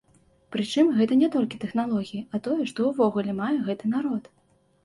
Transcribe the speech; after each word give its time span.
Прычым 0.53 0.87
гэта 0.99 1.17
не 1.23 1.29
толькі 1.35 1.59
тэхналогіі, 1.65 2.23
а 2.37 2.41
тое, 2.47 2.57
што 2.73 2.79
ўвогуле 2.91 3.37
мае 3.41 3.55
гэты 3.69 3.85
народ. 3.95 4.23